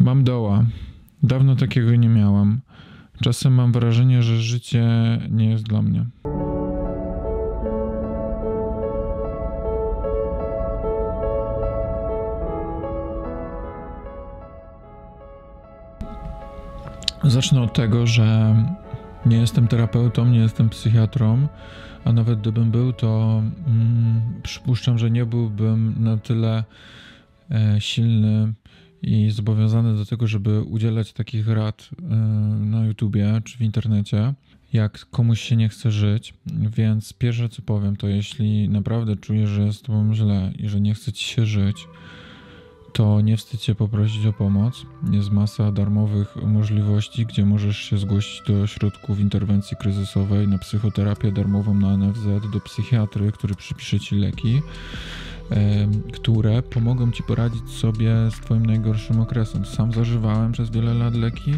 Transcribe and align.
Mam 0.00 0.24
doła. 0.24 0.64
Dawno 1.22 1.56
takiego 1.56 1.96
nie 1.96 2.08
miałam. 2.08 2.60
Czasem 3.22 3.54
mam 3.54 3.72
wrażenie, 3.72 4.22
że 4.22 4.40
życie 4.40 4.88
nie 5.30 5.50
jest 5.50 5.64
dla 5.64 5.82
mnie. 5.82 6.04
Zacznę 17.24 17.62
od 17.62 17.72
tego, 17.72 18.06
że 18.06 18.56
nie 19.26 19.36
jestem 19.36 19.68
terapeutą, 19.68 20.26
nie 20.26 20.38
jestem 20.38 20.68
psychiatrą, 20.68 21.48
a 22.04 22.12
nawet 22.12 22.40
gdybym 22.40 22.70
był, 22.70 22.92
to 22.92 23.42
mm, 23.66 24.22
przypuszczam, 24.42 24.98
że 24.98 25.10
nie 25.10 25.26
byłbym 25.26 25.94
na 25.98 26.16
tyle 26.16 26.64
e, 27.50 27.80
silny 27.80 28.52
i 29.02 29.30
zobowiązany 29.30 29.96
do 29.96 30.06
tego, 30.06 30.26
żeby 30.26 30.62
udzielać 30.62 31.12
takich 31.12 31.48
rad 31.48 31.90
e, 31.98 32.14
na 32.64 32.86
YouTubie 32.86 33.40
czy 33.44 33.58
w 33.58 33.60
internecie, 33.60 34.34
jak 34.72 35.10
komuś 35.10 35.40
się 35.40 35.56
nie 35.56 35.68
chce 35.68 35.90
żyć. 35.90 36.34
Więc 36.76 37.12
pierwsze 37.12 37.48
co 37.48 37.62
powiem, 37.62 37.96
to 37.96 38.08
jeśli 38.08 38.68
naprawdę 38.68 39.16
czujesz, 39.16 39.50
że 39.50 39.62
jest 39.62 39.84
tobą 39.84 40.14
źle 40.14 40.52
i 40.58 40.68
że 40.68 40.80
nie 40.80 40.94
chce 40.94 41.12
ci 41.12 41.24
się 41.24 41.46
żyć, 41.46 41.86
to 42.92 43.20
nie 43.20 43.36
wstydź 43.36 43.62
się 43.62 43.74
poprosić 43.74 44.26
o 44.26 44.32
pomoc. 44.32 44.86
Jest 45.10 45.30
masa 45.30 45.72
darmowych 45.72 46.36
możliwości, 46.36 47.26
gdzie 47.26 47.46
możesz 47.46 47.78
się 47.78 47.98
zgłosić 47.98 48.42
do 48.46 48.62
ośrodków 48.62 49.20
interwencji 49.20 49.76
kryzysowej, 49.76 50.48
na 50.48 50.58
psychoterapię 50.58 51.32
darmową 51.32 51.74
na 51.74 51.96
NFZ, 51.96 52.26
do 52.52 52.60
psychiatry, 52.60 53.32
który 53.32 53.54
przypisze 53.54 54.00
ci 54.00 54.16
leki, 54.16 54.62
które 56.12 56.62
pomogą 56.62 57.12
ci 57.12 57.22
poradzić 57.22 57.70
sobie 57.70 58.14
z 58.30 58.40
twoim 58.40 58.66
najgorszym 58.66 59.20
okresem. 59.20 59.66
Sam 59.66 59.92
zażywałem 59.92 60.52
przez 60.52 60.70
wiele 60.70 60.94
lat 60.94 61.14
leki 61.14 61.54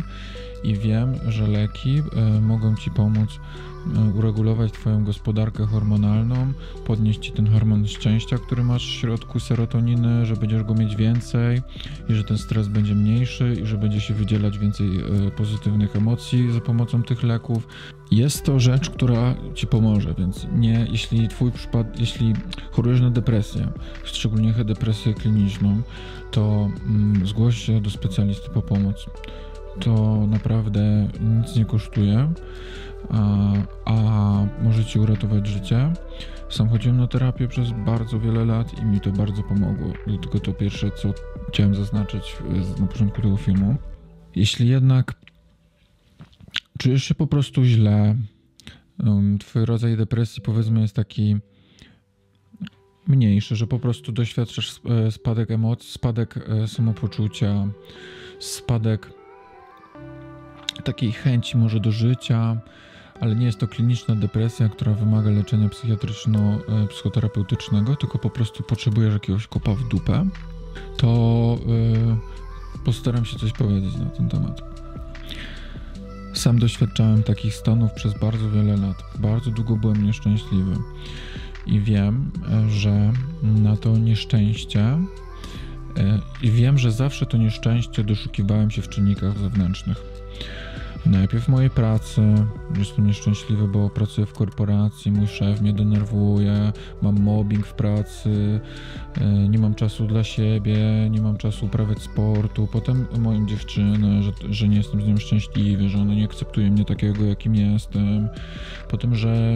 i 0.64 0.74
wiem, 0.74 1.14
że 1.28 1.46
leki 1.46 2.02
mogą 2.40 2.76
ci 2.76 2.90
pomóc 2.90 3.38
E, 3.38 3.71
uregulować 4.14 4.72
Twoją 4.72 5.04
gospodarkę 5.04 5.66
hormonalną, 5.66 6.52
podnieść 6.86 7.20
Ci 7.20 7.32
ten 7.32 7.52
hormon 7.52 7.88
szczęścia, 7.88 8.38
który 8.38 8.64
masz 8.64 8.86
w 8.86 8.90
środku 8.90 9.40
serotoniny, 9.40 10.26
że 10.26 10.36
będziesz 10.36 10.62
go 10.62 10.74
mieć 10.74 10.96
więcej 10.96 11.62
i 12.08 12.14
że 12.14 12.24
ten 12.24 12.38
stres 12.38 12.68
będzie 12.68 12.94
mniejszy 12.94 13.56
i 13.62 13.66
że 13.66 13.78
będzie 13.78 14.00
się 14.00 14.14
wydzielać 14.14 14.58
więcej 14.58 14.88
e, 14.96 15.30
pozytywnych 15.30 15.96
emocji 15.96 16.52
za 16.52 16.60
pomocą 16.60 17.02
tych 17.02 17.22
leków. 17.22 17.68
Jest 18.10 18.44
to 18.44 18.60
rzecz, 18.60 18.90
która 18.90 19.34
Ci 19.54 19.66
pomoże, 19.66 20.14
więc 20.18 20.46
nie, 20.56 20.86
jeśli 20.90 21.28
Twój 21.28 21.52
przypad, 21.52 22.00
jeśli 22.00 22.34
chorujesz 22.70 23.00
na 23.00 23.10
depresję, 23.10 23.68
szczególnie 24.04 24.52
depresję 24.52 25.14
kliniczną, 25.14 25.82
to 26.30 26.70
mm, 26.86 27.26
zgłoś 27.26 27.58
się 27.58 27.80
do 27.80 27.90
specjalisty 27.90 28.50
po 28.50 28.62
pomoc. 28.62 29.06
To 29.80 30.26
naprawdę 30.26 31.08
nic 31.20 31.56
nie 31.56 31.64
kosztuje 31.64 32.28
a, 33.10 33.52
a 33.84 34.46
może 34.62 34.84
ci 34.84 34.98
uratować 34.98 35.46
życie. 35.46 35.92
Sam 36.48 36.68
chodziłem 36.68 36.96
na 36.96 37.06
terapię 37.06 37.48
przez 37.48 37.70
bardzo 37.70 38.20
wiele 38.20 38.44
lat 38.44 38.82
i 38.82 38.84
mi 38.84 39.00
to 39.00 39.10
bardzo 39.10 39.42
pomogło. 39.42 39.92
Dlatego 40.06 40.40
to 40.40 40.52
pierwsze, 40.52 40.90
co 40.90 41.14
chciałem 41.48 41.74
zaznaczyć 41.74 42.36
na 42.80 42.86
początku 42.86 43.22
tego 43.22 43.36
filmu. 43.36 43.76
Jeśli 44.36 44.68
jednak 44.68 45.14
czujesz 46.78 47.04
się 47.04 47.14
po 47.14 47.26
prostu 47.26 47.64
źle, 47.64 48.16
twój 49.40 49.64
rodzaj 49.64 49.96
depresji 49.96 50.42
powiedzmy 50.42 50.80
jest 50.80 50.96
taki 50.96 51.36
mniejszy, 53.06 53.56
że 53.56 53.66
po 53.66 53.78
prostu 53.78 54.12
doświadczasz 54.12 54.80
e, 54.90 55.10
spadek 55.10 55.50
emocji, 55.50 55.90
spadek 55.90 56.36
e, 56.36 56.68
samopoczucia, 56.68 57.68
spadek 58.38 59.12
takiej 60.84 61.12
chęci 61.12 61.56
może 61.56 61.80
do 61.80 61.92
życia, 61.92 62.60
ale 63.20 63.36
nie 63.36 63.46
jest 63.46 63.58
to 63.58 63.68
kliniczna 63.68 64.16
depresja, 64.16 64.68
która 64.68 64.92
wymaga 64.92 65.30
leczenia 65.30 65.68
psychiatryczno-psychoterapeutycznego, 65.68 67.96
tylko 67.96 68.18
po 68.18 68.30
prostu 68.30 68.62
potrzebujesz 68.62 69.12
jakiegoś 69.12 69.46
kopa 69.46 69.74
w 69.74 69.88
dupę, 69.88 70.26
to 70.96 71.58
yy, 71.66 72.16
postaram 72.84 73.24
się 73.24 73.38
coś 73.38 73.52
powiedzieć 73.52 73.96
na 73.96 74.06
ten 74.06 74.28
temat. 74.28 74.62
Sam 76.34 76.58
doświadczałem 76.58 77.22
takich 77.22 77.54
stanów 77.54 77.92
przez 77.92 78.18
bardzo 78.18 78.50
wiele 78.50 78.76
lat. 78.76 79.02
Bardzo 79.18 79.50
długo 79.50 79.76
byłem 79.76 80.06
nieszczęśliwy 80.06 80.76
i 81.66 81.80
wiem, 81.80 82.30
że 82.68 83.12
na 83.42 83.76
to 83.76 83.96
nieszczęście 83.96 84.98
i 86.42 86.50
wiem, 86.50 86.78
że 86.78 86.92
zawsze 86.92 87.26
to 87.26 87.36
nieszczęście 87.36 88.04
doszukiwałem 88.04 88.70
się 88.70 88.82
w 88.82 88.88
czynnikach 88.88 89.38
zewnętrznych 89.38 90.02
Najpierw 91.06 91.48
mojej 91.48 91.70
pracy, 91.70 92.22
jestem 92.78 93.06
nieszczęśliwy, 93.06 93.68
bo 93.68 93.90
pracuję 93.90 94.26
w 94.26 94.32
korporacji, 94.32 95.12
mój 95.12 95.26
szef 95.26 95.60
mnie 95.60 95.72
denerwuje, 95.72 96.72
mam 97.02 97.20
mobbing 97.20 97.66
w 97.66 97.74
pracy, 97.74 98.60
e, 99.20 99.48
nie 99.48 99.58
mam 99.58 99.74
czasu 99.74 100.06
dla 100.06 100.24
siebie, 100.24 100.76
nie 101.10 101.20
mam 101.20 101.36
czasu 101.36 101.66
uprawiać 101.66 102.02
sportu. 102.02 102.68
Potem 102.72 103.06
moją 103.18 103.46
dziewczynę, 103.46 104.22
że, 104.22 104.32
że 104.50 104.68
nie 104.68 104.76
jestem 104.76 105.02
z 105.02 105.06
nią 105.06 105.16
szczęśliwy, 105.16 105.88
że 105.88 105.98
ona 105.98 106.14
nie 106.14 106.24
akceptuje 106.24 106.70
mnie 106.70 106.84
takiego, 106.84 107.24
jakim 107.24 107.54
jestem. 107.54 108.28
Potem, 108.88 109.14
że, 109.14 109.54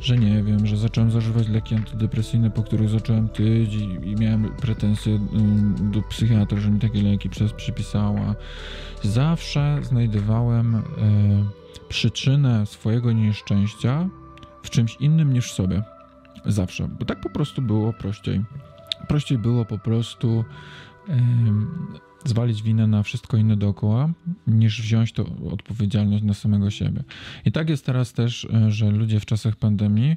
że 0.00 0.18
nie 0.18 0.42
wiem, 0.42 0.66
że 0.66 0.76
zacząłem 0.76 1.10
zażywać 1.10 1.48
leki 1.48 1.74
antydepresyjne, 1.74 2.50
po 2.50 2.62
których 2.62 2.88
zacząłem 2.88 3.28
tyć 3.28 3.74
i, 3.74 4.08
i 4.10 4.16
miałem 4.16 4.44
pretensje 4.44 5.14
mm, 5.14 5.90
do 5.92 6.02
psychiatra, 6.02 6.60
że 6.60 6.70
mi 6.70 6.80
takie 6.80 7.02
leki 7.02 7.30
przez 7.30 7.52
przypisała. 7.52 8.34
Zawsze 9.02 9.78
znajdowałem 9.82 10.73
E, 10.78 11.84
przyczynę 11.88 12.66
swojego 12.66 13.12
nieszczęścia 13.12 14.08
w 14.62 14.70
czymś 14.70 14.96
innym 14.96 15.32
niż 15.32 15.52
sobie. 15.52 15.82
Zawsze, 16.46 16.88
bo 16.88 17.04
tak 17.04 17.20
po 17.20 17.30
prostu 17.30 17.62
było 17.62 17.92
prościej. 17.92 18.44
Prościej 19.08 19.38
było 19.38 19.64
po 19.64 19.78
prostu 19.78 20.44
zwalić 22.24 22.62
winę 22.62 22.86
na 22.86 23.02
wszystko 23.02 23.36
inne 23.36 23.56
dookoła, 23.56 24.12
niż 24.46 24.82
wziąć 24.82 25.12
to 25.12 25.26
odpowiedzialność 25.50 26.24
na 26.24 26.34
samego 26.34 26.70
siebie. 26.70 27.02
I 27.44 27.52
tak 27.52 27.68
jest 27.68 27.86
teraz 27.86 28.12
też, 28.12 28.44
e, 28.44 28.70
że 28.70 28.90
ludzie 28.90 29.20
w 29.20 29.26
czasach 29.26 29.56
pandemii 29.56 30.16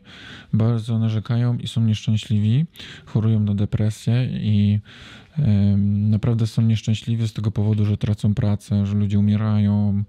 bardzo 0.53 0.99
narzekają 0.99 1.57
i 1.57 1.67
są 1.67 1.81
nieszczęśliwi, 1.81 2.65
chorują 3.05 3.39
na 3.39 3.55
depresję 3.55 4.29
i 4.31 4.79
naprawdę 5.85 6.47
są 6.47 6.61
nieszczęśliwi 6.61 7.27
z 7.27 7.33
tego 7.33 7.51
powodu, 7.51 7.85
że 7.85 7.97
tracą 7.97 8.33
pracę, 8.33 8.85
że 8.85 8.93
ludzie 8.93 9.19
umierają, 9.19 10.03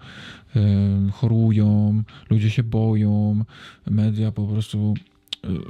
chorują, 1.12 2.03
ludzie 2.30 2.50
się 2.50 2.62
boją, 2.62 3.44
media 3.86 4.32
po 4.32 4.47
prostu 4.47 4.94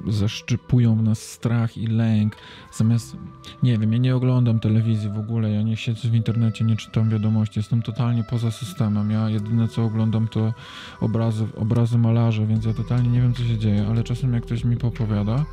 zaszczypują 0.09 0.97
w 0.97 1.03
nas 1.03 1.23
strach 1.23 1.79
i 1.79 1.87
lęk. 1.87 2.37
Zamiast, 2.73 3.17
nie 3.63 3.79
wiem, 3.79 3.93
ja 3.93 3.99
nie 3.99 4.17
oglądam 4.17 4.61
telewizji 4.61 5.11
w 5.11 5.19
ogóle, 5.19 5.53
ja 5.53 5.63
nie 5.63 5.77
siedzę 5.77 6.09
w 6.09 6.15
internecie, 6.15 6.65
nie 6.65 6.77
czytam 6.77 7.11
wiadomości, 7.11 7.59
jestem 7.59 7.83
totalnie 7.83 8.25
poza 8.25 8.51
systemem. 8.51 9.11
Ja 9.11 9.31
jedyne 9.31 9.69
co 9.69 9.85
oglądam 9.85 10.29
to 10.29 10.55
obrazy, 11.01 11.47
obrazy 11.57 11.99
malarzy, 11.99 12.47
więc 12.47 12.65
ja 12.65 12.75
totalnie 12.75 13.09
nie 13.09 13.21
wiem 13.21 13.35
co 13.35 13.43
się 13.43 13.59
dzieje, 13.59 13.87
ale 13.89 14.05
czasem 14.05 14.35
jak 14.35 14.43
ktoś 14.43 14.65
mi 14.65 14.77
popowiada, 14.77 15.45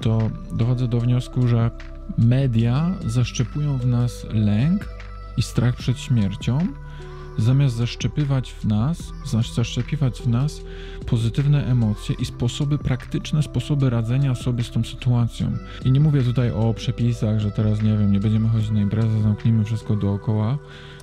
to 0.00 0.30
dochodzę 0.52 0.88
do 0.88 1.00
wniosku, 1.00 1.48
że 1.48 1.70
media 2.18 2.90
zaszczepują 3.06 3.78
w 3.78 3.86
nas 3.86 4.26
lęk 4.32 4.88
i 5.36 5.42
strach 5.42 5.76
przed 5.76 5.98
śmiercią, 5.98 6.58
zamiast 7.38 7.76
zaszczepywać 7.76 8.52
w 8.52 8.64
nas, 8.64 9.12
zaszczepiwać 9.54 10.22
w 10.22 10.28
nas 10.28 10.62
pozytywne 11.06 11.66
emocje 11.66 12.16
i 12.18 12.24
sposoby, 12.24 12.78
praktyczne 12.78 13.42
sposoby 13.42 13.90
radzenia 13.90 14.34
sobie 14.34 14.64
z 14.64 14.70
tą 14.70 14.84
sytuacją. 14.84 15.52
I 15.84 15.92
nie 15.92 16.00
mówię 16.00 16.22
tutaj 16.22 16.50
o 16.50 16.74
przepisach, 16.74 17.38
że 17.38 17.50
teraz 17.50 17.82
nie 17.82 17.96
wiem, 17.96 18.12
nie 18.12 18.20
będziemy 18.20 18.48
chodzić 18.48 18.70
na 18.70 18.80
imprezę, 18.80 19.22
zamknijmy 19.22 19.64
wszystko 19.64 19.96
dookoła, 19.96 20.58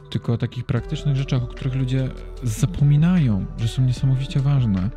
tylko 0.10 0.34
o 0.34 0.38
takich 0.38 0.64
praktycznych 0.64 1.16
rzeczach, 1.16 1.44
o 1.44 1.48
których 1.48 1.76
ludzie 1.76 2.10
zapominają, 2.44 3.46
że 3.58 3.68
są 3.68 3.86
niesamowicie 3.86 4.40
ważne. 4.40 4.90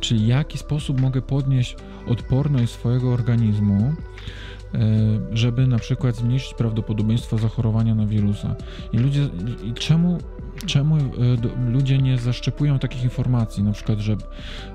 Czyli 0.00 0.26
jaki 0.26 0.58
sposób 0.58 1.00
mogę 1.00 1.22
podnieść 1.22 1.76
odporność 2.06 2.72
swojego 2.72 3.12
organizmu, 3.12 3.94
e, 4.74 4.78
żeby 5.32 5.66
na 5.66 5.78
przykład 5.78 6.16
zmniejszyć 6.16 6.54
prawdopodobieństwo 6.54 7.38
zachorowania 7.38 7.94
na 7.94 8.06
wirusa. 8.06 8.56
I 8.92 8.98
ludzie, 8.98 9.28
i 9.64 9.74
czemu 9.74 10.18
czemu 10.66 10.96
e, 10.96 11.00
ludzie 11.70 11.98
nie 11.98 12.18
zaszczepują 12.18 12.78
takich 12.78 13.04
informacji, 13.04 13.62
na 13.62 13.72
przykład, 13.72 13.98
że 13.98 14.16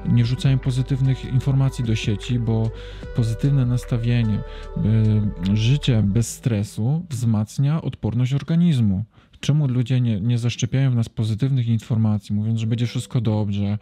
nie 0.06 0.24
wrzucają 0.24 0.60
pozytywnych 0.60 1.26
informacji 1.26 1.84
do 1.84 1.96
sieci, 1.96 2.40
bo 2.40 2.72
pozytywne 3.16 3.66
nastawienie, 3.66 4.40
życie 5.54 6.04
bez 6.04 6.30
stresu 6.30 7.06
wzmacnia 7.10 7.82
odporność 7.82 8.34
organizmu. 8.34 9.04
Czemu 9.40 9.68
ludzie 9.68 10.02
nie, 10.02 10.22
nie 10.22 10.38
zaszczepiają 10.38 10.92
w 10.92 10.96
nas 10.96 11.10
pozytywnych 11.10 11.68
informacji, 11.68 12.36
mówiąc, 12.36 12.60
że 12.60 12.68
będzie 12.68 12.88
wszystko 12.88 13.22
dobrze, 13.22 13.78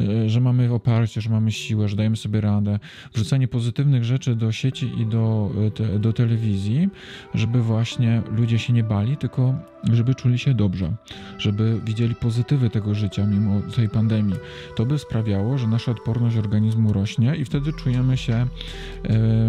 e, 0.00 0.28
że 0.30 0.40
mamy 0.40 0.72
oparcie, 0.72 1.20
że 1.20 1.30
mamy 1.30 1.52
siłę, 1.52 1.88
że 1.88 1.96
dajemy 1.96 2.16
sobie 2.16 2.40
radę? 2.40 2.78
Wrzucanie 3.14 3.48
pozytywnych 3.48 4.04
rzeczy 4.04 4.36
do 4.36 4.52
sieci 4.52 4.90
i 4.98 5.06
do, 5.06 5.50
e, 5.66 5.70
te, 5.70 5.98
do 5.98 6.12
telewizji, 6.12 6.88
żeby 7.34 7.62
właśnie 7.62 8.22
ludzie 8.36 8.58
się 8.58 8.72
nie 8.72 8.84
bali, 8.84 9.16
tylko 9.16 9.54
żeby 9.92 10.14
czuli 10.14 10.38
się 10.38 10.54
dobrze, 10.54 10.92
żeby 11.38 11.80
widzieli 11.84 12.14
pozytywy 12.14 12.70
tego 12.70 12.94
życia 12.94 13.26
mimo 13.26 13.60
tej 13.76 13.88
pandemii. 13.88 14.34
To 14.76 14.86
by 14.86 14.98
sprawiało, 14.98 15.58
że 15.58 15.66
nasza 15.66 15.92
odporność 15.92 16.36
organizmu 16.36 16.92
rośnie 16.92 17.36
i 17.36 17.44
wtedy 17.44 17.72
czujemy 17.72 18.16
się 18.16 18.34
e, 18.34 18.46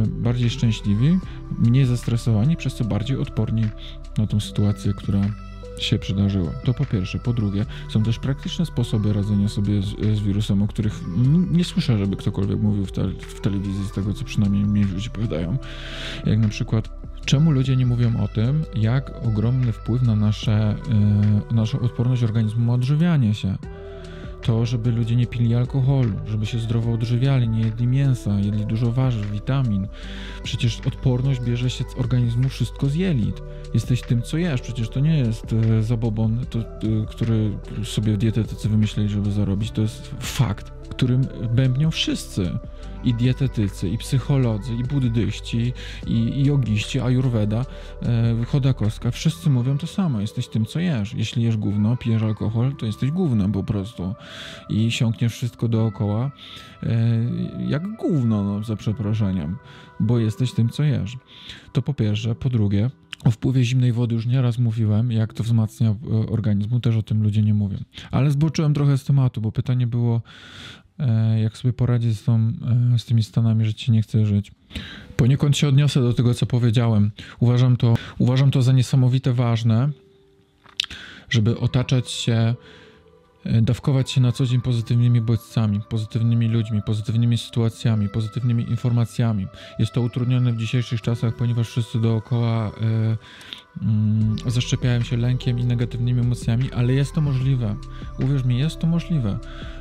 bardziej 0.08 0.50
szczęśliwi, 0.50 1.20
mniej 1.60 1.86
zestresowani, 1.86 2.58
przez 2.58 2.76
co 2.76 2.86
bardziej 2.86 3.18
odporni 3.18 3.64
na 4.18 4.28
tą 4.28 4.40
sytuację, 4.40 4.94
która 4.94 5.22
się 5.80 6.00
przydarzyło. 6.00 6.52
To 6.64 6.74
po 6.74 6.86
pierwsze. 6.86 7.20
Po 7.20 7.34
drugie, 7.34 7.66
są 7.90 8.04
też 8.04 8.20
praktyczne 8.20 8.66
sposoby 8.66 9.14
radzenia 9.14 9.50
sobie 9.50 9.82
z, 9.82 10.18
z 10.18 10.20
wirusem, 10.20 10.62
o 10.62 10.68
których 10.68 11.02
nie 11.52 11.64
słyszę, 11.64 11.98
żeby 11.98 12.16
ktokolwiek 12.16 12.60
mówił 12.60 12.86
w, 12.86 12.92
te, 12.92 13.08
w 13.08 13.42
telewizji, 13.42 13.88
z 13.88 13.92
tego 13.92 14.14
co 14.14 14.26
przynajmniej 14.26 14.64
mi 14.64 14.84
ludzie 14.84 15.10
powiadają. 15.10 15.58
Jak 16.26 16.40
na 16.40 16.50
przykład 16.50 16.90
Czemu 17.26 17.52
ludzie 17.52 17.76
nie 17.76 17.86
mówią 17.86 18.24
o 18.24 18.28
tym, 18.28 18.64
jak 18.76 19.12
ogromny 19.28 19.72
wpływ 19.72 20.02
na 20.02 20.16
nasze, 20.16 20.76
yy, 21.50 21.56
naszą 21.56 21.80
odporność 21.80 22.24
organizmu 22.24 22.66
ma 22.66 22.74
odżywianie 22.74 23.34
się? 23.34 23.56
To, 24.46 24.66
żeby 24.66 24.92
ludzie 24.92 25.16
nie 25.16 25.28
pili 25.28 25.56
alkoholu, 25.56 26.12
żeby 26.28 26.46
się 26.46 26.60
zdrowo 26.60 26.92
odżywiali, 26.92 27.50
nie 27.50 27.62
jedli 27.62 27.88
mięsa, 27.88 28.40
jedli 28.40 28.66
dużo 28.66 28.92
warzyw, 28.92 29.32
witamin. 29.32 29.88
Przecież 30.44 30.82
odporność 30.88 31.42
bierze 31.42 31.70
się 31.70 31.84
z 31.84 32.00
organizmu 32.00 32.50
wszystko 32.50 32.88
z 32.88 32.96
jelit. 32.96 33.42
Jesteś 33.74 34.02
tym, 34.02 34.22
co 34.22 34.38
jesz. 34.38 34.62
Przecież 34.62 34.90
to 34.90 35.00
nie 35.00 35.18
jest 35.18 35.54
e, 35.54 35.84
zabobon, 35.84 36.46
to, 36.50 36.60
e, 36.60 36.66
który 37.10 37.58
sobie 37.84 38.18
dietetycy 38.18 38.70
wymyśleli, 38.70 39.10
żeby 39.10 39.32
zarobić. 39.32 39.72
To 39.72 39.82
jest 39.82 40.16
fakt, 40.20 40.72
którym 40.90 41.28
bębnią 41.56 41.92
wszyscy 41.92 42.60
i 43.06 43.14
dietetycy, 43.14 43.90
i 43.90 43.98
psycholodzy, 43.98 44.76
i 44.76 44.84
buddyści, 44.84 45.74
i, 46.08 46.14
i 46.14 46.46
jogiści, 46.46 47.00
ayurveda, 47.00 47.66
e, 48.02 48.46
chodakowska, 48.46 49.12
wszyscy 49.12 49.50
mówią 49.50 49.78
to 49.78 49.88
samo. 49.88 50.22
Jesteś 50.22 50.48
tym, 50.48 50.66
co 50.66 50.80
jesz. 50.80 51.14
Jeśli 51.14 51.44
jesz 51.44 51.58
gówno, 51.58 51.98
pijesz 51.98 52.24
alkohol, 52.24 52.76
to 52.76 52.86
jesteś 52.86 53.12
gównem 53.12 53.52
po 53.52 53.64
prostu. 53.64 54.14
I 54.70 54.92
siąkniesz 54.92 55.34
wszystko 55.34 55.68
dookoła 55.68 56.32
e, 56.84 56.90
jak 57.68 57.96
gówno, 57.96 58.44
no, 58.44 58.64
za 58.64 58.76
przeproszeniem, 58.76 59.58
bo 60.00 60.20
jesteś 60.20 60.54
tym, 60.54 60.70
co 60.70 60.84
jesz. 60.84 61.18
To 61.74 61.82
po 61.82 61.94
pierwsze. 61.94 62.36
Po 62.36 62.50
drugie, 62.50 62.90
o 63.26 63.32
wpływie 63.32 63.64
zimnej 63.64 63.92
wody 63.92 64.16
już 64.16 64.26
nieraz 64.26 64.58
mówiłem, 64.58 65.12
jak 65.12 65.34
to 65.34 65.44
wzmacnia 65.44 65.90
e, 65.90 65.96
organizmu, 66.12 66.80
też 66.80 66.96
o 66.96 67.04
tym 67.04 67.24
ludzie 67.24 67.42
nie 67.42 67.54
mówią. 67.54 67.78
Ale 68.12 68.32
zboczyłem 68.32 68.74
trochę 68.74 68.98
z 68.98 69.04
tematu, 69.04 69.42
bo 69.42 69.52
pytanie 69.52 69.88
było, 69.88 70.22
E, 71.00 71.40
jak 71.40 71.58
sobie 71.58 71.74
poradzić 71.74 72.20
z, 72.20 72.24
tą, 72.24 72.54
e, 72.96 73.00
z 73.00 73.06
tymi 73.06 73.24
stanami, 73.24 73.66
że 73.66 73.74
ci 73.74 73.92
nie 73.92 74.02
chce 74.02 74.26
żyć. 74.26 74.52
Poniekąd 75.18 75.58
się 75.58 75.68
odniosę 75.68 76.02
do 76.02 76.14
tego, 76.14 76.34
co 76.34 76.46
powiedziałem. 76.46 77.12
Uważam 77.40 77.78
to, 77.78 77.94
uważam 78.18 78.52
to 78.52 78.62
za 78.62 78.72
niesamowite 78.72 79.34
ważne, 79.34 79.90
żeby 81.30 81.60
otaczać 81.60 82.12
się, 82.12 82.56
dawkować 83.62 84.12
się 84.12 84.22
na 84.22 84.32
co 84.32 84.46
dzień 84.46 84.62
pozytywnymi 84.62 85.22
bodźcami, 85.22 85.82
pozytywnymi 85.90 86.48
ludźmi, 86.48 86.82
pozytywnymi 86.86 87.38
sytuacjami, 87.38 88.10
pozytywnymi 88.10 88.70
informacjami. 88.70 89.48
Jest 89.80 89.92
to 89.92 90.02
utrudnione 90.02 90.52
w 90.52 90.58
dzisiejszych 90.58 91.02
czasach, 91.02 91.36
ponieważ 91.36 91.70
wszyscy 91.70 92.00
dookoła 92.00 92.72
mm, 93.82 94.36
zaszczepiają 94.48 95.02
się 95.02 95.18
lękiem 95.18 95.60
i 95.60 95.66
negatywnymi 95.66 96.22
emocjami, 96.22 96.72
ale 96.72 96.94
jest 96.94 97.14
to 97.14 97.22
możliwe. 97.22 97.76
Uwierz 98.20 98.44
mi, 98.46 98.60
jest 98.60 98.80
to 98.80 98.88
możliwe. 98.88 99.40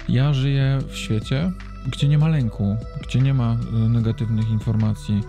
Ja 0.08 0.34
żyję 0.34 0.78
w 0.88 0.96
świecie, 0.96 1.52
gdzie 1.86 2.08
nie 2.08 2.18
ma 2.18 2.28
lęku, 2.28 2.76
gdzie 3.02 3.20
nie 3.20 3.34
ma 3.34 3.54
y, 3.54 3.88
negatywnych 3.88 4.50
informacji 4.50 5.22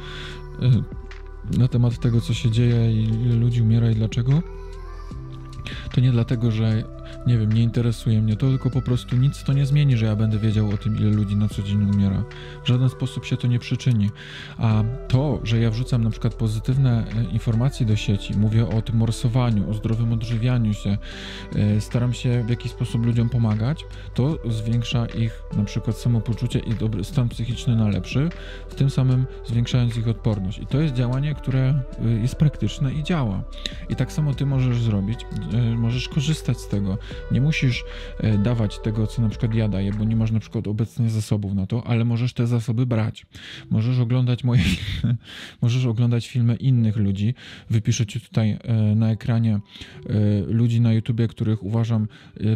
y, 1.53 1.57
na 1.57 1.67
temat 1.67 1.99
tego, 1.99 2.21
co 2.21 2.33
się 2.33 2.51
dzieje 2.51 2.91
i 2.91 3.03
ile 3.03 3.35
ludzi 3.35 3.61
umiera 3.61 3.91
i 3.91 3.95
dlaczego. 3.95 4.41
To 5.95 6.01
nie 6.01 6.11
dlatego, 6.11 6.51
że 6.51 6.83
nie 7.27 7.37
wiem, 7.37 7.53
nie 7.53 7.63
interesuje 7.63 8.21
mnie 8.21 8.35
to, 8.35 8.49
tylko 8.49 8.69
po 8.69 8.81
prostu 8.81 9.15
nic 9.15 9.43
to 9.43 9.53
nie 9.53 9.65
zmieni, 9.65 9.97
że 9.97 10.05
ja 10.05 10.15
będę 10.15 10.39
wiedział 10.39 10.69
o 10.69 10.77
tym, 10.77 10.97
ile 10.97 11.09
ludzi 11.09 11.35
na 11.35 11.47
co 11.47 11.63
dzień 11.63 11.89
umiera. 11.93 12.23
W 12.63 12.67
żaden 12.67 12.89
sposób 12.89 13.25
się 13.25 13.37
to 13.37 13.47
nie 13.47 13.59
przyczyni. 13.59 14.09
A 14.57 14.83
to, 15.07 15.39
że 15.43 15.59
ja 15.59 15.71
wrzucam 15.71 16.03
na 16.03 16.09
przykład 16.09 16.33
pozytywne 16.33 17.05
e, 17.07 17.23
informacje 17.23 17.85
do 17.85 17.95
sieci, 17.95 18.37
mówię 18.37 18.67
o 18.67 18.81
tym 18.81 18.95
morsowaniu, 18.95 19.69
o 19.69 19.73
zdrowym 19.73 20.13
odżywianiu 20.13 20.73
się, 20.73 20.97
e, 21.55 21.81
staram 21.81 22.13
się 22.13 22.43
w 22.43 22.49
jakiś 22.49 22.71
sposób 22.71 23.05
ludziom 23.05 23.29
pomagać, 23.29 23.85
to 24.13 24.39
zwiększa 24.49 25.05
ich 25.05 25.43
na 25.57 25.63
przykład 25.63 25.97
samopoczucie 25.97 26.59
i 26.59 26.73
dobry 26.73 27.03
stan 27.03 27.29
psychiczny 27.29 27.75
na 27.75 27.87
lepszy, 27.87 28.29
w 28.69 28.75
tym 28.75 28.89
samym 28.89 29.25
zwiększając 29.45 29.97
ich 29.97 30.07
odporność. 30.07 30.59
I 30.59 30.67
to 30.67 30.81
jest 30.81 30.93
działanie, 30.93 31.35
które 31.35 31.73
e, 32.05 32.09
jest 32.09 32.35
praktyczne 32.35 32.93
i 32.93 33.03
działa. 33.03 33.43
I 33.89 33.95
tak 33.95 34.11
samo 34.11 34.33
ty 34.33 34.45
możesz 34.45 34.81
zrobić, 34.81 35.19
możesz 35.85 36.09
korzystać 36.09 36.57
z 36.57 36.67
tego. 36.67 36.97
Nie 37.31 37.41
musisz 37.41 37.83
e, 38.19 38.37
dawać 38.37 38.79
tego, 38.79 39.07
co 39.07 39.21
na 39.21 39.29
przykład 39.29 39.53
ja 39.53 39.67
daję, 39.67 39.91
bo 39.93 40.03
nie 40.03 40.15
masz 40.15 40.31
na 40.31 40.39
przykład 40.39 40.67
obecnie 40.67 41.09
zasobów 41.09 41.53
na 41.53 41.67
to, 41.67 41.87
ale 41.87 42.05
możesz 42.05 42.33
te 42.33 42.47
zasoby 42.47 42.85
brać. 42.85 43.25
Możesz 43.69 43.99
oglądać 43.99 44.43
moje 44.43 44.61
filmy, 44.75 45.17
możesz 45.61 45.85
oglądać 45.85 46.27
filmy 46.27 46.55
innych 46.55 46.97
ludzi. 46.97 47.33
Wypiszę 47.69 48.05
ci 48.05 48.21
tutaj 48.21 48.57
e, 48.63 48.73
na 48.95 49.11
ekranie 49.11 49.55
e, 49.55 49.59
ludzi 50.47 50.81
na 50.81 50.93
YouTubie, 50.93 51.27
których 51.27 51.63
uważam 51.63 52.07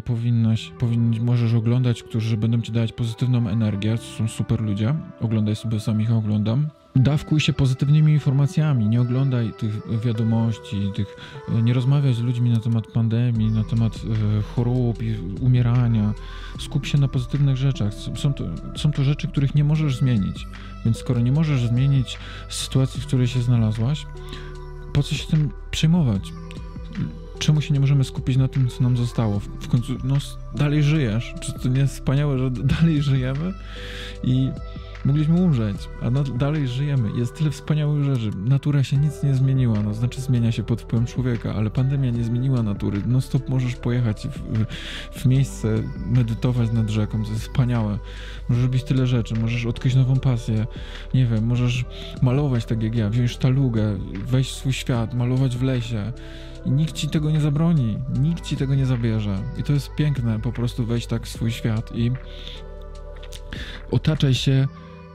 powinnaś, 0.05 0.71
powinni, 0.79 1.19
możesz 1.19 1.53
oglądać, 1.53 2.03
którzy 2.03 2.37
będą 2.37 2.61
ci 2.61 2.71
dawać 2.71 2.93
pozytywną 2.93 3.47
energię. 3.47 3.97
To 3.97 4.03
są 4.03 4.27
super 4.27 4.61
ludzie. 4.61 4.95
Oglądaj 5.21 5.55
sobie, 5.55 5.79
sam 5.79 6.01
ich 6.01 6.11
oglądam 6.11 6.78
dawkuj 6.95 7.39
się 7.39 7.53
pozytywnymi 7.53 8.13
informacjami, 8.13 8.89
nie 8.89 9.01
oglądaj 9.01 9.53
tych 9.53 9.99
wiadomości, 10.01 10.91
tych, 10.95 11.15
nie 11.63 11.73
rozmawiaj 11.73 12.13
z 12.13 12.19
ludźmi 12.19 12.49
na 12.49 12.59
temat 12.59 12.87
pandemii, 12.87 13.51
na 13.51 13.63
temat 13.63 13.95
e, 13.95 14.41
chorób 14.41 15.03
i 15.03 15.15
umierania. 15.41 16.13
Skup 16.59 16.85
się 16.85 16.97
na 16.97 17.07
pozytywnych 17.07 17.57
rzeczach. 17.57 17.93
Są 17.93 18.33
to, 18.33 18.43
są 18.75 18.91
to 18.91 19.03
rzeczy, 19.03 19.27
których 19.27 19.55
nie 19.55 19.63
możesz 19.63 19.97
zmienić. 19.97 20.47
Więc 20.85 20.97
skoro 20.97 21.19
nie 21.19 21.31
możesz 21.31 21.67
zmienić 21.67 22.17
sytuacji, 22.49 23.01
w 23.01 23.07
której 23.07 23.27
się 23.27 23.41
znalazłaś, 23.41 24.05
po 24.93 25.03
co 25.03 25.15
się 25.15 25.27
tym 25.27 25.49
przejmować? 25.71 26.33
Czemu 27.39 27.61
się 27.61 27.73
nie 27.73 27.79
możemy 27.79 28.03
skupić 28.03 28.37
na 28.37 28.47
tym, 28.47 28.67
co 28.67 28.83
nam 28.83 28.97
zostało? 28.97 29.39
W 29.39 29.67
końcu, 29.67 29.93
no, 30.03 30.15
dalej 30.55 30.83
żyjesz. 30.83 31.33
Czy 31.41 31.53
to 31.53 31.69
nie 31.69 31.79
jest 31.79 31.93
wspaniałe, 31.93 32.39
że 32.39 32.51
dalej 32.51 33.01
żyjemy? 33.01 33.53
I 34.23 34.49
Mogliśmy 35.05 35.41
umrzeć, 35.41 35.89
a 36.01 36.11
dalej 36.37 36.67
żyjemy. 36.67 37.09
Jest 37.15 37.35
tyle 37.35 37.51
wspaniałych 37.51 38.03
rzeczy. 38.03 38.31
Natura 38.37 38.83
się 38.83 38.97
nic 38.97 39.23
nie 39.23 39.35
zmieniła, 39.35 39.79
no 39.83 39.93
znaczy 39.93 40.21
zmienia 40.21 40.51
się 40.51 40.63
pod 40.63 40.81
wpływem 40.81 41.07
człowieka, 41.07 41.53
ale 41.55 41.69
pandemia 41.69 42.11
nie 42.11 42.23
zmieniła 42.23 42.63
natury. 42.63 43.01
No 43.07 43.21
stop 43.21 43.49
możesz 43.49 43.75
pojechać 43.75 44.27
w, 44.27 44.65
w 45.19 45.25
miejsce, 45.25 45.83
medytować 46.05 46.71
nad 46.71 46.89
rzeką, 46.89 47.23
to 47.23 47.29
jest 47.29 47.41
wspaniałe. 47.41 47.99
Możesz 48.49 48.63
robić 48.63 48.83
tyle 48.83 49.07
rzeczy, 49.07 49.35
możesz 49.35 49.65
odkryć 49.65 49.95
nową 49.95 50.19
pasję, 50.19 50.67
nie 51.13 51.25
wiem, 51.25 51.45
możesz 51.45 51.85
malować 52.21 52.65
tak 52.65 52.83
jak 52.83 52.95
ja, 52.95 53.09
wziąć 53.09 53.31
sztalugę, 53.31 53.97
wejść 54.13 54.51
w 54.51 54.55
swój 54.55 54.73
świat, 54.73 55.13
malować 55.13 55.57
w 55.57 55.63
lesie. 55.63 56.13
I 56.65 56.71
nikt 56.71 56.93
ci 56.93 57.09
tego 57.09 57.31
nie 57.31 57.41
zabroni, 57.41 57.97
nikt 58.19 58.45
ci 58.45 58.57
tego 58.57 58.75
nie 58.75 58.85
zabierze. 58.85 59.37
I 59.57 59.63
to 59.63 59.73
jest 59.73 59.95
piękne, 59.95 60.39
po 60.39 60.51
prostu 60.51 60.85
wejść 60.85 61.07
tak 61.07 61.25
w 61.25 61.29
swój 61.29 61.51
świat 61.51 61.95
i 61.95 62.11
otaczaj 63.91 64.33
się 64.33 64.67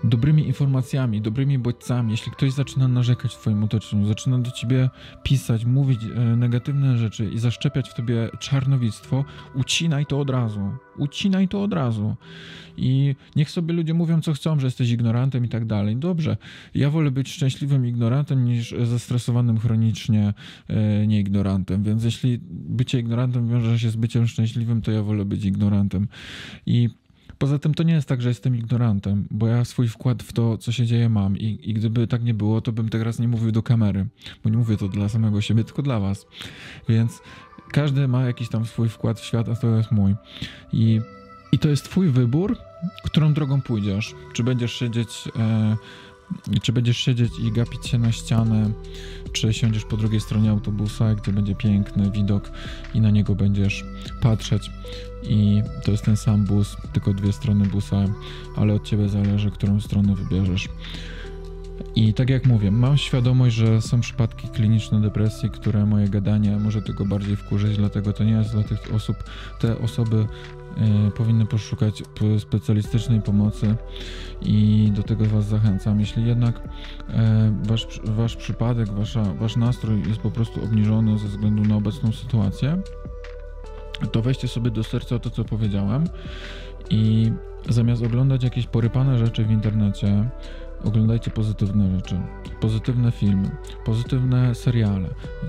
dobrymi 0.05 0.47
informacjami, 0.47 1.21
dobrymi 1.21 1.59
bodźcami, 1.59 2.11
jeśli 2.11 2.33
ktoś 2.33 2.53
zaczyna 2.53 2.89
narzekać 2.89 3.35
w 3.35 3.39
twoim 3.39 3.65
otoczeniu, 3.65 4.07
zaczyna 4.07 4.39
do 4.39 4.51
ciebie 4.51 4.91
pisać, 5.23 5.65
mówić 5.65 6.01
e, 6.05 6.21
negatywne 6.37 6.99
rzeczy 6.99 7.31
i 7.31 7.39
zaszczepiać 7.39 7.91
w 7.91 7.95
tobie 7.95 8.29
czarnowictwo, 8.39 9.25
ucinaj 9.55 10.07
to 10.07 10.21
od 10.21 10.31
razu. 10.31 10.71
Ucinaj 10.99 11.49
to 11.49 11.63
od 11.63 11.73
razu. 11.73 12.17
I 12.77 13.15
niech 13.37 13.51
sobie 13.51 13.75
ludzie 13.75 13.95
mówią, 13.95 14.21
co 14.21 14.33
chcą, 14.33 14.61
że 14.61 14.67
jesteś 14.67 14.91
ignorantem 14.91 15.45
i 15.45 15.49
tak 15.49 15.65
dalej. 15.65 15.97
Dobrze, 15.97 16.37
ja 16.75 16.91
wolę 16.91 17.11
być 17.11 17.29
szczęśliwym 17.29 17.87
ignorantem 17.87 18.45
niż 18.45 18.75
zestresowanym 18.83 19.59
chronicznie 19.59 20.35
e, 20.69 21.07
nieignorantem. 21.07 21.83
Więc 21.83 22.05
jeśli 22.05 22.41
bycie 22.51 23.01
ignorantem 23.01 23.49
wiąże 23.49 23.79
się 23.79 23.91
z 23.91 23.97
byciem 23.97 24.27
szczęśliwym, 24.27 24.83
to 24.83 24.91
ja 24.91 25.03
wolę 25.03 25.25
być 25.25 25.45
ignorantem. 25.45 26.09
I 26.67 26.89
Poza 27.39 27.59
tym 27.59 27.75
to 27.75 27.83
nie 27.83 27.95
jest 27.95 28.09
tak, 28.09 28.23
że 28.23 28.29
jestem 28.29 28.57
ignorantem, 28.57 29.27
bo 29.31 29.47
ja 29.47 29.65
swój 29.65 29.89
wkład 29.89 30.23
w 30.23 30.33
to, 30.33 30.59
co 30.59 30.73
się 30.73 30.87
dzieje, 30.87 31.09
mam 31.09 31.37
i, 31.37 31.61
i 31.63 31.75
gdyby 31.75 32.07
tak 32.07 32.25
nie 32.25 32.35
było, 32.35 32.61
to 32.61 32.73
bym 32.73 32.89
teraz 32.89 33.19
nie 33.19 33.29
mówił 33.29 33.53
do 33.53 33.63
kamery, 33.63 34.07
bo 34.45 34.51
nie 34.51 34.57
mówię 34.57 34.77
to 34.77 34.89
dla 34.89 35.09
samego 35.09 35.41
siebie, 35.41 35.65
tylko 35.65 35.83
dla 35.83 36.01
was. 36.01 36.27
Więc 36.89 37.23
Każdy 37.75 38.09
ma 38.09 38.25
jakiś 38.25 38.49
tam 38.49 38.67
swój 38.67 38.89
wkład 38.89 39.21
w 39.21 39.25
świat, 39.25 39.49
a 39.49 39.57
to 39.57 39.77
jest 39.77 39.93
mój. 39.93 40.15
I, 40.73 41.01
i 41.53 41.59
to 41.59 41.69
jest 41.69 41.85
twój 41.85 42.09
wybór, 42.09 42.57
którą 43.05 43.33
drogą 43.33 43.61
pójdziesz. 43.61 44.15
Czy 44.33 44.45
będziesz 44.45 44.73
siedzieć... 44.73 45.29
E, 45.39 45.77
czy 46.63 46.73
będziesz 46.73 46.99
siedzieć 46.99 47.33
i 47.39 47.53
gapić 47.53 47.87
się 47.87 47.99
na 47.99 48.13
ścianę, 48.13 48.71
czy 49.33 49.53
siądziesz 49.53 49.85
po 49.85 49.97
drugiej 49.97 50.21
stronie 50.21 50.51
autobusa, 50.51 51.15
gdzie 51.15 51.33
będzie 51.33 51.55
piękny 51.55 52.11
widok 52.11 52.51
i 52.95 53.01
na 53.01 53.11
niego 53.11 53.35
będziesz 53.35 53.85
patrzeć. 54.21 54.71
I 55.23 55.63
to 55.85 55.91
jest 55.91 56.05
ten 56.05 56.17
sam 56.17 56.45
bus, 56.45 56.77
tylko 56.93 57.15
dwie 57.15 57.33
strony 57.33 57.67
busa, 57.67 58.05
ale 58.57 58.75
od 58.75 58.85
ciebie 58.85 59.09
zależy, 59.09 59.51
którą 59.51 59.81
stronę 59.81 60.15
wybierzesz. 60.15 60.69
I 61.97 62.15
tak 62.15 62.31
jak 62.31 62.47
mówię, 62.47 62.71
mam 62.71 62.97
świadomość, 62.97 63.57
że 63.57 63.83
są 63.83 64.01
przypadki 64.01 64.49
kliniczne 64.49 65.01
depresji, 65.01 65.51
które 65.51 65.87
moje 65.87 66.09
gadanie 66.09 66.57
może 66.57 66.83
tylko 66.83 67.05
bardziej 67.05 67.37
wkurzyć, 67.37 67.77
dlatego 67.77 68.13
to 68.13 68.25
nie 68.25 68.33
jest 68.33 68.53
dla 68.53 68.63
tych 68.63 68.95
osób, 68.95 69.17
te 69.61 69.79
osoby 69.79 70.17
y, 70.17 71.11
powinny 71.11 71.47
poszukać 71.47 72.03
specjalistycznej 72.39 73.21
pomocy 73.23 73.75
i 74.43 74.91
do 74.95 75.03
tego 75.03 75.25
Was 75.25 75.45
zachęcam. 75.45 76.01
Jeśli 76.01 76.27
jednak 76.27 76.59
y, 76.59 76.63
wasz, 77.63 78.01
wasz 78.05 78.37
przypadek, 78.37 78.89
wasza, 78.89 79.25
Wasz 79.25 79.57
nastrój 79.57 80.03
jest 80.09 80.21
po 80.21 80.31
prostu 80.31 80.65
obniżony 80.65 81.19
ze 81.19 81.29
względu 81.29 81.63
na 81.63 81.77
obecną 81.77 82.13
sytuację, 82.13 82.83
to 84.13 84.23
weźcie 84.23 84.49
sobie 84.49 84.71
do 84.71 84.85
serca 84.85 85.19
to, 85.19 85.31
co 85.31 85.45
powiedziałem 85.45 86.05
i 86.91 87.33
zamiast 87.69 88.03
oglądać 88.03 88.45
jakieś 88.45 88.67
porypane 88.67 89.19
rzeczy 89.19 89.45
w 89.45 89.51
internecie, 89.51 90.31
Oglądajcie 90.85 91.31
pozytywne 91.31 91.97
rzeczy, 91.97 92.21
pozytywne 92.61 93.13
filmy, 93.13 93.51
pozytywne 93.85 94.55
seriale. 94.55 95.09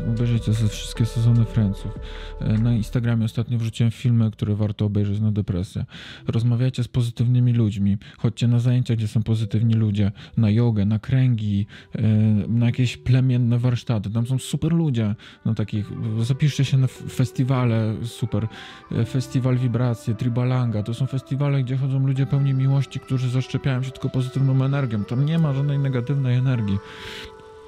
Obejrzyjcie 0.10 0.54
wszystkie 0.54 1.06
sezony 1.06 1.46
Friendsów. 1.46 1.92
E, 2.40 2.58
na 2.58 2.74
Instagramie 2.74 3.26
ostatnio 3.26 3.58
wrzuciłem 3.58 3.92
filmy, 3.92 4.32
które 4.32 4.56
warto 4.56 4.86
obejrzeć 4.86 5.20
na 5.20 5.32
depresję. 5.32 5.86
Rozmawiajcie 6.28 6.84
z 6.84 6.88
pozytywnymi 6.88 7.54
ludźmi. 7.54 7.98
Chodźcie 8.18 8.48
na 8.48 8.60
zajęcia, 8.60 8.96
gdzie 8.96 9.08
są 9.08 9.24
pozytywni 9.24 9.74
ludzie. 9.74 10.12
Na 10.38 10.50
jogę, 10.50 10.86
na 10.86 11.00
kręgi, 11.00 11.66
e, 11.96 12.02
na 12.48 12.66
jakieś 12.66 12.98
plemienne 12.98 13.60
warsztaty. 13.60 14.10
Tam 14.10 14.28
są 14.28 14.40
super 14.40 14.74
ludzie. 14.74 15.16
No 15.46 15.54
takich, 15.54 15.92
zapiszcie 16.22 16.66
się 16.66 16.78
na 16.78 16.88
festiwale, 16.88 17.96
super. 18.04 18.48
E, 18.92 19.06
festiwal 19.06 19.58
Wibracje, 19.58 20.16
Tribalanga. 20.16 20.84
To 20.84 20.94
są 20.94 21.06
festiwale, 21.06 21.64
gdzie 21.64 21.78
chodzą 21.78 22.08
ludzie 22.08 22.26
pełni 22.26 22.54
miłości, 22.54 23.00
którzy 23.00 23.30
zaszczepiają 23.30 23.84
się 23.84 23.92
tylko 23.92 24.10
pozytywną 24.10 24.66
energią. 24.66 25.04
Tam 25.04 25.25
nie 25.26 25.40
ma 25.40 25.54
żadnej 25.54 25.80
negatywnej 25.80 26.38
energii. 26.38 26.80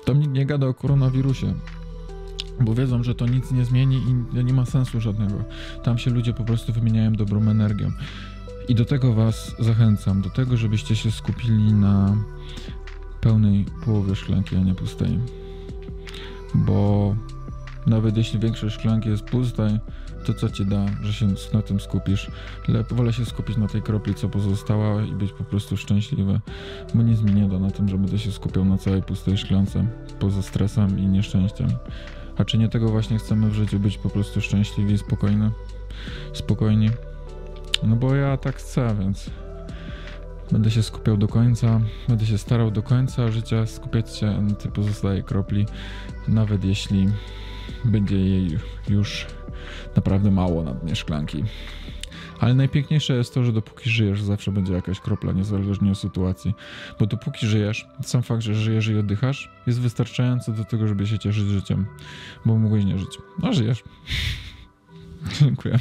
Tam 0.06 0.20
nikt 0.20 0.32
nie 0.32 0.46
gada 0.46 0.68
o 0.68 0.74
koronawirusie, 0.74 1.54
bo 2.62 2.74
wiedzą, 2.74 3.04
że 3.04 3.16
to 3.16 3.26
nic 3.26 3.52
nie 3.52 3.66
zmieni 3.66 3.96
i 3.96 4.44
nie 4.44 4.54
ma 4.54 4.66
sensu 4.66 5.02
żadnego. 5.02 5.36
Tam 5.84 5.98
się 5.98 6.12
ludzie 6.12 6.34
po 6.34 6.44
prostu 6.44 6.74
wymieniają 6.74 7.14
dobrą 7.14 7.42
energią. 7.42 7.92
I 8.68 8.76
do 8.76 8.86
tego 8.86 9.14
Was 9.14 9.56
zachęcam, 9.60 10.22
do 10.22 10.30
tego, 10.30 10.58
żebyście 10.58 10.96
się 10.96 11.12
skupili 11.12 11.74
na 11.74 12.18
pełnej 13.22 13.66
połowie 13.86 14.16
szklanki, 14.16 14.56
a 14.56 14.60
nie 14.60 14.76
pustej. 14.76 15.20
Bo 16.56 17.16
nawet 17.88 18.18
jeśli 18.18 18.40
większość 18.40 18.76
szklanki 18.76 19.10
jest 19.10 19.24
pusta, 19.24 19.68
to 20.26 20.34
co 20.34 20.50
ci 20.50 20.66
da, 20.66 20.86
że 21.02 21.14
się 21.14 21.28
na 21.54 21.62
tym 21.62 21.80
skupisz. 21.80 22.32
Lep, 22.68 22.94
wolę 22.94 23.14
się 23.14 23.26
skupić 23.26 23.58
na 23.58 23.68
tej 23.68 23.82
kropli, 23.82 24.16
co 24.16 24.30
pozostała 24.30 25.02
i 25.02 25.12
być 25.12 25.32
po 25.32 25.44
prostu 25.44 25.78
szczęśliwy, 25.78 26.40
bo 26.94 27.04
nic 27.04 27.22
mi 27.22 27.34
nie 27.34 27.48
da 27.48 27.60
na 27.60 27.72
tym, 27.72 27.90
że 27.90 27.98
będę 27.98 28.20
się 28.20 28.32
skupiał 28.32 28.66
na 28.66 28.78
całej 28.78 29.04
pustej 29.04 29.38
szklance, 29.38 29.86
poza 30.20 30.42
stresem 30.42 31.00
i 31.00 31.08
nieszczęściem. 31.08 31.68
A 32.38 32.46
czy 32.46 32.58
nie 32.58 32.70
tego 32.70 32.90
właśnie 32.90 33.18
chcemy 33.18 33.50
w 33.50 33.54
życiu, 33.54 33.80
być 33.80 33.98
po 33.98 34.10
prostu 34.10 34.42
szczęśliwi 34.42 34.94
i 34.94 34.98
spokojni? 34.98 35.50
Spokojni. 36.34 36.90
No 37.84 37.96
bo 37.96 38.16
ja 38.16 38.38
tak 38.38 38.56
chcę, 38.56 38.96
więc 39.00 39.30
będę 40.52 40.72
się 40.72 40.84
skupiał 40.84 41.18
do 41.18 41.28
końca, 41.28 41.82
będę 42.08 42.26
się 42.26 42.38
starał 42.38 42.72
do 42.72 42.84
końca 42.84 43.32
życia 43.32 43.66
skupiać 43.66 44.16
się 44.16 44.42
na 44.42 44.56
tej 44.56 44.72
pozostałej 44.72 45.24
kropli, 45.24 45.66
nawet 46.28 46.64
jeśli 46.64 47.08
będzie 47.88 48.18
jej 48.18 48.58
już 48.90 49.26
naprawdę 49.96 50.32
mało 50.32 50.64
na 50.64 50.74
dnie 50.74 50.96
szklanki. 50.96 51.44
Ale 52.40 52.54
najpiękniejsze 52.54 53.18
jest 53.18 53.34
to, 53.34 53.44
że 53.44 53.54
dopóki 53.54 53.90
żyjesz, 53.90 54.22
zawsze 54.22 54.52
będzie 54.52 54.74
jakaś 54.74 55.00
kropla, 55.00 55.32
niezależnie 55.32 55.92
od 55.92 55.98
sytuacji. 55.98 56.54
Bo 57.00 57.06
dopóki 57.06 57.48
żyjesz, 57.48 57.88
sam 58.02 58.24
fakt, 58.24 58.42
że 58.42 58.56
żyjesz 58.56 58.88
i 58.88 58.98
oddychasz, 58.98 59.52
jest 59.68 59.80
wystarczający 59.80 60.54
do 60.54 60.66
tego, 60.66 60.88
żeby 60.88 61.08
się 61.08 61.20
cieszyć 61.20 61.48
życiem. 61.48 61.86
Bo 62.46 62.58
mogłeś 62.58 62.86
nie 62.86 62.98
żyć. 62.98 63.18
No, 63.44 63.54
żyjesz. 63.54 63.84
Dziękuję. 65.42 65.80